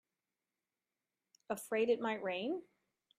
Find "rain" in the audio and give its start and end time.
2.23-2.63